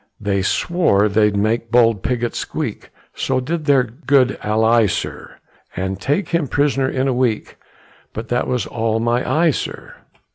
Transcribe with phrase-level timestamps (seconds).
[0.19, 5.37] They swore they'd make bold Pigot squeak, So did their good ally, sir,
[5.75, 7.57] And take him pris'ner in a week,
[8.11, 9.93] But that was all my eye, sir.